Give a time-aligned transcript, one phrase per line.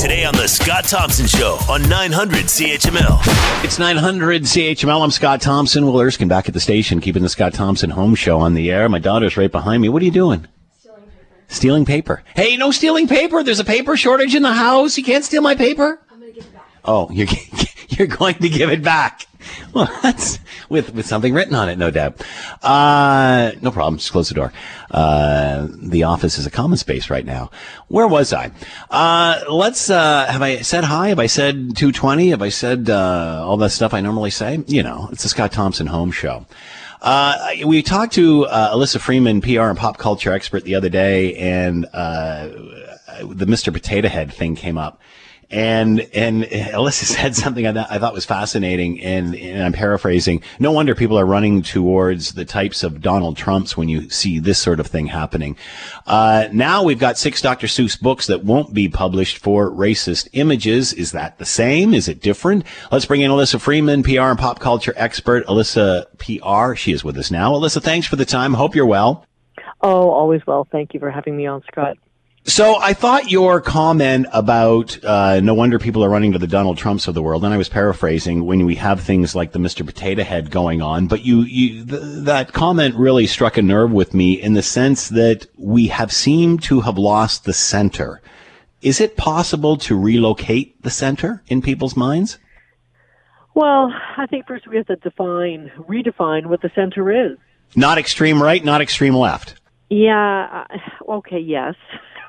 [0.00, 3.20] Today on The Scott Thompson Show on 900 CHML.
[3.62, 5.04] It's 900 CHML.
[5.04, 5.84] I'm Scott Thompson.
[5.84, 8.88] Will Erskine back at the station, keeping the Scott Thompson Home Show on the air.
[8.88, 9.90] My daughter's right behind me.
[9.90, 10.46] What are you doing?
[10.78, 11.44] Stealing paper.
[11.48, 12.22] Stealing paper.
[12.34, 13.42] Hey, no stealing paper.
[13.42, 14.96] There's a paper shortage in the house.
[14.96, 16.00] You can't steal my paper.
[16.10, 16.66] I'm going to give it back.
[16.82, 17.28] Oh, you're
[17.90, 19.26] you're going to give it back.
[19.74, 22.20] Well, that's with with something written on it, no doubt.
[22.60, 23.98] Uh, no problem.
[23.98, 24.52] Just close the door.
[24.90, 27.52] Uh, the office is a common space right now.
[27.86, 28.50] Where was I?
[28.90, 29.88] Uh, let's.
[29.88, 31.10] Uh, have I said hi?
[31.10, 32.30] Have I said 220?
[32.30, 34.64] Have I said uh, all that stuff I normally say?
[34.66, 36.46] You know, it's the Scott Thompson Home Show.
[37.00, 41.36] Uh, we talked to uh, Alyssa Freeman, PR and pop culture expert, the other day,
[41.36, 42.48] and uh,
[43.22, 43.72] the Mr.
[43.72, 45.00] Potato Head thing came up.
[45.50, 50.42] And and Alyssa said something I, th- I thought was fascinating, and, and, I'm paraphrasing.
[50.58, 54.58] No wonder people are running towards the types of Donald Trumps when you see this
[54.58, 55.56] sort of thing happening.
[56.06, 57.66] Uh, now we've got six Dr.
[57.66, 60.92] Seuss books that won't be published for racist images.
[60.92, 61.94] Is that the same?
[61.94, 62.64] Is it different?
[62.92, 65.44] Let's bring in Alyssa Freeman, PR and pop culture expert.
[65.46, 67.52] Alyssa PR, she is with us now.
[67.52, 68.54] Alyssa, thanks for the time.
[68.54, 69.26] Hope you're well.
[69.82, 70.66] Oh, always well.
[70.70, 71.96] Thank you for having me on, Scott.
[72.44, 76.78] So I thought your comment about uh, no wonder people are running to the Donald
[76.78, 79.84] Trumps of the world, and I was paraphrasing when we have things like the Mr.
[79.84, 84.14] Potato Head going on, but you, you th- that comment really struck a nerve with
[84.14, 88.22] me in the sense that we have seemed to have lost the center.
[88.80, 92.38] Is it possible to relocate the center in people's minds?
[93.52, 97.36] Well, I think first we have to define, redefine what the center is.
[97.76, 99.56] Not extreme right, not extreme left.
[99.90, 100.64] Yeah.
[100.70, 101.38] uh, Okay.
[101.40, 101.74] Yes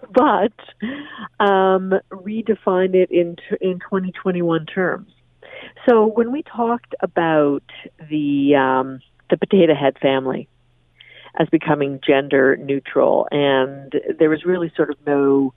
[0.12, 0.52] but
[1.44, 5.10] um, redefine it in in 2021 terms.
[5.88, 7.64] So when we talked about
[8.10, 10.48] the um, the potato head family
[11.38, 15.52] as becoming gender neutral, and there was really sort of no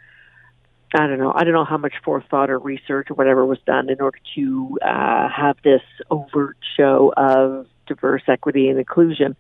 [0.94, 1.32] I don't know.
[1.34, 4.78] I don't know how much forethought or research or whatever was done in order to
[4.82, 9.36] uh, have this overt show of diverse equity and inclusion.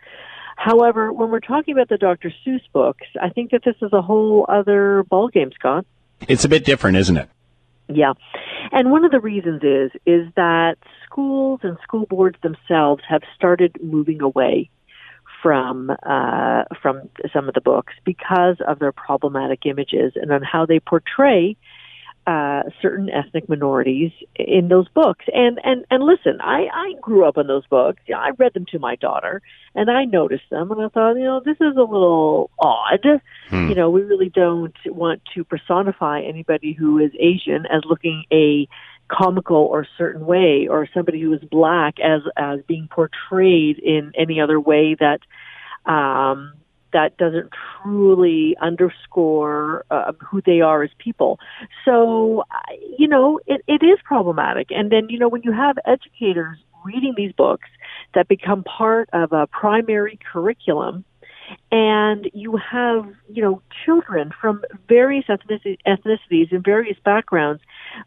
[0.64, 2.32] However, when we're talking about the Dr.
[2.46, 5.88] Seuss books, I think that this is a whole other ballgame, Scott.
[6.28, 7.30] It's a bit different, isn't it?
[7.88, 8.14] Yeah.
[8.72, 13.76] And one of the reasons is is that schools and school boards themselves have started
[13.82, 14.70] moving away
[15.42, 20.68] from uh, from some of the books because of their problematic images and on how
[20.68, 21.58] they portray
[22.28, 25.26] uh, certain ethnic minorities in those books.
[25.34, 28.02] And and and listen, I I grew up on those books.
[28.16, 29.42] I read them to my daughter,
[29.74, 33.06] and I noticed them, and I thought, you know, this is a little odd.
[33.50, 33.70] Hmm.
[33.70, 38.68] You know, we really don't want to personify anybody who is Asian as looking a
[39.08, 44.40] comical or certain way, or somebody who is black as as being portrayed in any
[44.40, 45.20] other way that
[45.92, 46.54] um
[46.94, 47.50] that doesn't
[47.82, 51.40] truly underscore uh, who they are as people.
[51.86, 52.44] So,
[52.98, 54.68] you know, it, it is problematic.
[54.72, 57.70] And then, you know, when you have educators reading these books
[58.14, 61.06] that become part of a primary curriculum,
[61.72, 67.62] and you have, you know, children from various ethnicities and various backgrounds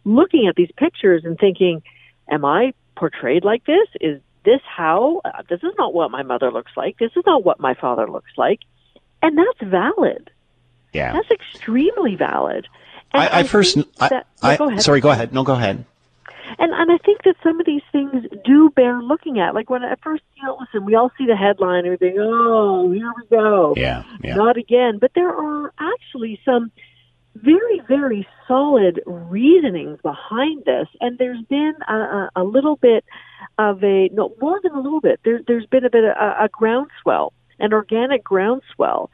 [0.05, 1.83] looking at these pictures and thinking,
[2.31, 3.87] am I portrayed like this?
[4.01, 5.21] Is this how?
[5.25, 6.99] Uh, this is not what my mother looks like.
[6.99, 8.61] This is not what my father looks like
[9.25, 10.31] and that's valid.
[10.93, 12.69] Yeah, that's extremely valid.
[13.13, 15.33] I, I, I, first, that, I, go sorry, go ahead.
[15.33, 15.85] No, go ahead.
[16.59, 19.55] And and I think that some of these things do bear looking at.
[19.55, 22.17] Like when at first, you know, listen, we all see the headline and we think,
[22.19, 23.75] oh, here we go.
[23.77, 24.35] Yeah, yeah.
[24.35, 24.99] Not again.
[25.01, 26.71] But there are actually some
[27.35, 33.05] very, very solid reasonings behind this, and there's been a, a, a little bit
[33.59, 35.21] of a no more than a little bit.
[35.25, 37.33] There, there's been a bit of a, a groundswell
[37.65, 39.11] an organic groundswell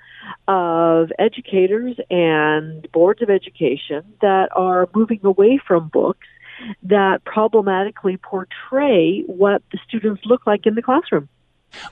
[0.49, 6.27] of educators and boards of education that are moving away from books
[6.83, 11.29] that problematically portray what the students look like in the classroom.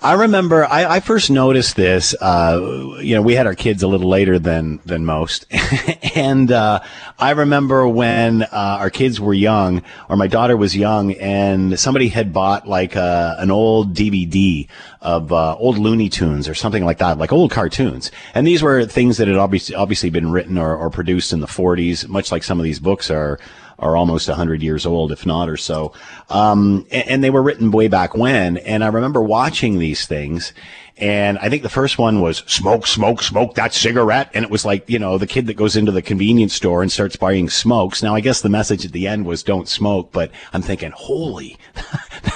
[0.00, 2.15] I remember I, I first noticed this.
[2.21, 5.47] Uh, you know, we had our kids a little later than than most,
[6.15, 6.81] and uh,
[7.19, 12.09] I remember when uh, our kids were young, or my daughter was young, and somebody
[12.09, 14.69] had bought like uh, an old DVD
[15.01, 18.10] of uh, old Looney Tunes or something like that, like old cartoons.
[18.34, 21.47] And these were things that had obviously obviously been written or, or produced in the
[21.47, 23.39] 40s, much like some of these books are
[23.78, 25.92] are almost 100 years old, if not or so.
[26.30, 28.57] Um, and, and, they were written way back when.
[28.59, 30.53] And I remember watching these things.
[30.98, 34.30] And I think the first one was smoke, smoke, smoke that cigarette.
[34.34, 36.91] And it was like, you know, the kid that goes into the convenience store and
[36.91, 38.03] starts buying smokes.
[38.03, 41.56] Now, I guess the message at the end was don't smoke, but I'm thinking, holy,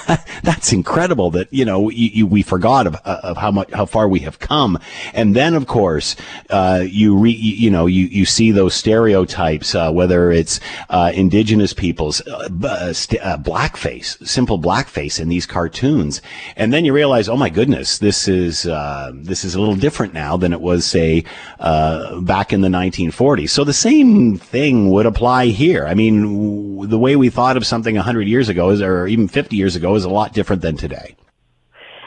[0.43, 4.07] that's incredible that, you know, you, you, we forgot of, of how much, how far
[4.07, 4.79] we have come.
[5.13, 6.15] And then, of course,
[6.49, 11.73] uh, you re, you know, you, you see those stereotypes, uh, whether it's, uh, indigenous
[11.73, 16.21] peoples, uh, uh, st- uh, blackface, simple blackface in these cartoons.
[16.55, 20.37] And then you realize, oh my goodness, this is, this is a little different now
[20.37, 21.23] than it was, say,
[21.59, 23.49] back in the 1940s.
[23.49, 25.87] So the same thing would apply here.
[25.87, 29.55] I mean, the way we thought of something 100 years ago is, or even 50
[29.55, 31.15] years ago is a lot different than today.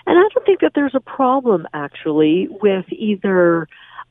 [0.07, 3.67] And I don't think that there's a problem actually with either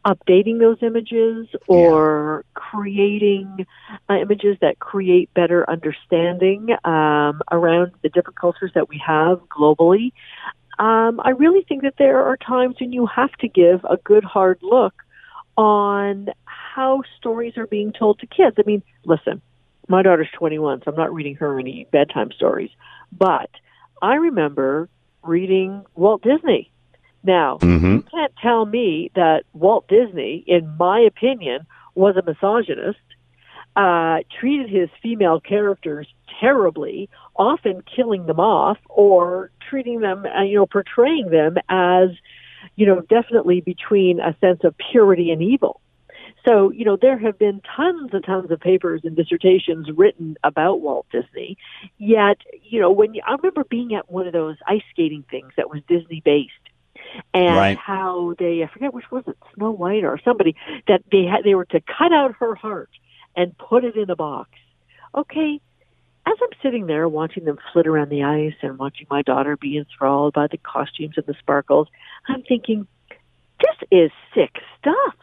[0.06, 2.52] updating those images or yeah.
[2.54, 3.66] creating
[4.10, 10.12] uh, images that create better understanding um, around the different cultures that we have globally.
[10.78, 14.24] Um, I really think that there are times when you have to give a good
[14.24, 14.94] hard look
[15.58, 18.58] on how stories are being told to kids.
[18.60, 19.42] I mean, listen,
[19.88, 22.72] my daughter's 21, so I'm not reading her any bedtime stories,
[23.12, 23.50] but
[24.02, 24.90] I remember
[25.24, 26.72] reading Walt Disney.
[27.24, 27.96] Now, mm-hmm.
[27.96, 33.00] you can't tell me that Walt Disney, in my opinion, was a misogynist,
[33.76, 36.08] uh, treated his female characters
[36.40, 42.10] terribly, often killing them off or treating them, uh, you know, portraying them as,
[42.76, 45.82] you know, definitely between a sense of purity and evil.
[46.46, 50.80] So, you know, there have been tons and tons of papers and dissertations written about
[50.80, 51.58] Walt Disney.
[51.98, 55.52] Yet, you know, when you, I remember being at one of those ice skating things
[55.58, 56.52] that was Disney based
[57.34, 57.78] and right.
[57.78, 60.56] how they I forget which was it Snow White or somebody
[60.88, 62.90] that they had they were to cut out her heart
[63.36, 64.50] and put it in a box.
[65.14, 65.60] Okay,
[66.28, 69.78] as I'm sitting there watching them flit around the ice and watching my daughter be
[69.78, 71.88] enthralled by the costumes and the sparkles,
[72.28, 72.88] I'm thinking,
[73.60, 75.16] this is sick stuff.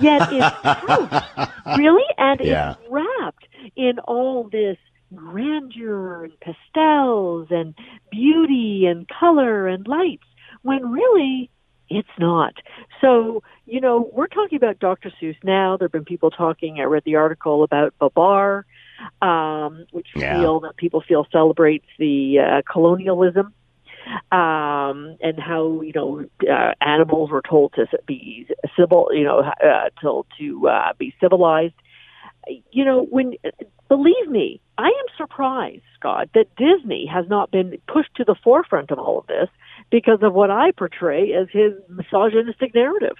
[0.00, 1.76] Yet it's true.
[1.78, 2.04] really?
[2.18, 2.72] And yeah.
[2.72, 3.46] it's wrapped
[3.76, 4.76] in all this
[5.14, 7.74] grandeur and pastels and
[8.10, 10.26] beauty and color and lights
[10.62, 11.50] when really
[11.88, 12.54] it's not.
[13.04, 15.12] So, you know, we're talking about Dr.
[15.20, 15.76] Seuss now.
[15.76, 18.64] There have been people talking, I read the article about Babar,
[19.20, 20.38] um, which yeah.
[20.38, 23.52] feel that people feel celebrates the uh, colonialism
[24.32, 28.46] um, and how you know uh, animals were told to be
[28.78, 31.74] civil, you know, uh, told to uh, be civilized.
[32.72, 33.34] You know, when
[33.88, 38.90] believe me, I am surprised, Scott, that Disney has not been pushed to the forefront
[38.90, 39.48] of all of this
[39.90, 43.16] because of what I portray as his misogynistic narrative.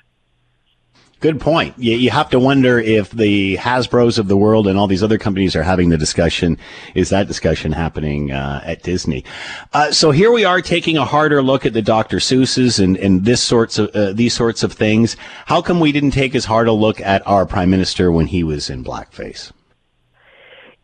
[1.25, 1.75] Good point.
[1.79, 5.17] You, you, have to wonder if the Hasbro's of the world and all these other
[5.17, 6.59] companies are having the discussion.
[6.95, 9.25] Is that discussion happening uh, at Disney?
[9.73, 12.19] Uh, so here we are taking a harder look at the Dr.
[12.19, 15.17] Seuss's and, and this sorts of uh, these sorts of things.
[15.47, 18.45] How come we didn't take as hard a look at our prime minister when he
[18.45, 19.51] was in blackface?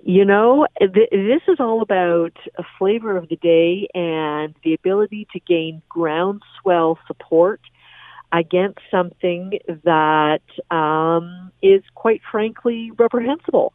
[0.02, 5.29] You know, th- this is all about a flavor of the day and the ability
[5.32, 7.61] to gain groundswell support
[8.32, 13.73] against something that um, is quite frankly reprehensible.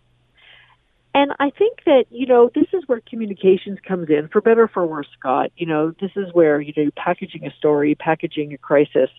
[1.13, 4.68] And I think that, you know, this is where communications comes in, for better or
[4.68, 5.51] for worse, Scott.
[5.56, 9.10] You know, this is where, you know, packaging a story, packaging a crisis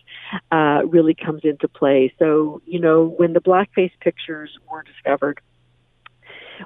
[0.51, 2.13] uh, really comes into play.
[2.19, 5.39] So, you know, when the blackface pictures were discovered,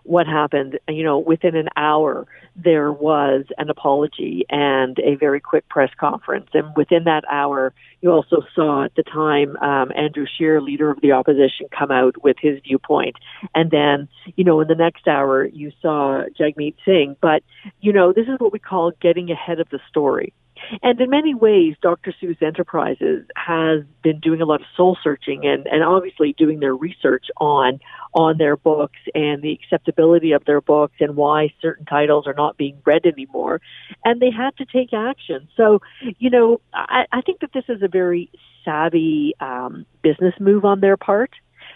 [0.04, 0.80] what happened.
[0.88, 6.50] You know, within an hour, there was an apology and a very quick press conference.
[6.54, 11.02] And within that hour, you also saw at the time um, Andrew Scheer, leader of
[11.02, 13.16] the opposition, come out with his viewpoint.
[13.56, 17.16] And then, you know, in the next hour, you saw Jagmeet Singh.
[17.22, 17.44] But,
[17.80, 20.34] you know, this is what we call getting ahead of the story.
[20.82, 22.14] And in many ways, Dr.
[22.22, 26.76] Seuss Enterprises has been doing a lot of soul searching and, and obviously doing their
[26.76, 27.80] research on
[28.14, 32.58] on their books and the acceptability of their books and why certain titles are not
[32.58, 33.62] being read anymore.
[34.04, 35.48] And they had to take action.
[35.56, 35.80] So,
[36.20, 38.30] you know, I, I think that this is a very
[38.66, 41.32] savvy um, business move on their part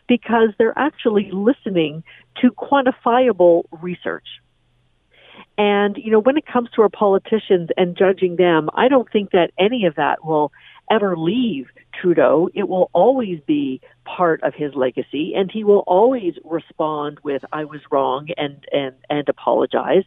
[0.08, 2.04] because they're actually listening
[2.42, 4.28] to quantifiable research
[5.58, 9.32] and, you know, when it comes to our politicians and judging them, I don't think
[9.32, 10.52] that any of that will
[10.92, 11.68] ever leave
[12.00, 12.50] Trudeau.
[12.54, 17.64] It will always be part of his legacy and he will always respond with, I
[17.64, 20.04] was wrong and, and, and apologize.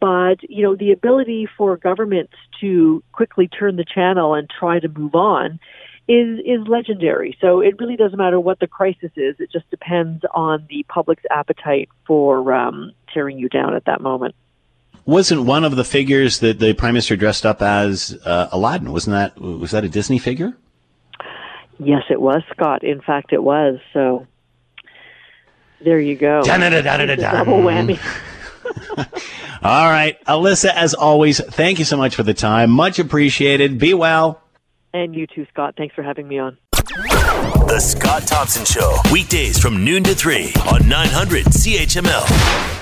[0.00, 4.88] But, you know, the ability for governments to quickly turn the channel and try to
[4.88, 5.58] move on
[6.08, 7.36] is is legendary.
[7.38, 9.36] So it really doesn't matter what the crisis is.
[9.38, 14.34] It just depends on the public's appetite for um, tearing you down at that moment
[15.08, 18.92] wasn't one of the figures that the prime minister dressed up as uh, Aladdin?
[18.92, 20.54] Wasn't that was that a Disney figure?
[21.78, 22.84] Yes, it was Scott.
[22.84, 23.78] In fact, it was.
[23.94, 24.26] So
[25.82, 26.42] there you go.
[27.16, 27.98] Double whammy.
[29.62, 32.70] All right, Alyssa, as always, thank you so much for the time.
[32.70, 33.78] Much appreciated.
[33.78, 34.42] Be well.
[34.92, 35.74] And you too, Scott.
[35.76, 36.58] Thanks for having me on.
[36.72, 42.77] The Scott Thompson Show, weekdays from noon to 3 on 900 CHML.